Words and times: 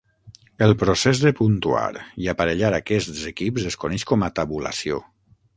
El 0.67 0.71
procés 0.83 1.19
de 1.25 1.31
puntuar 1.41 1.85
i 2.25 2.31
aparellar 2.35 2.73
aquests 2.79 3.23
equips 3.35 3.69
es 3.73 3.81
coneix 3.85 4.11
com 4.15 4.27
a 4.29 4.35
"tabulació". 4.41 5.03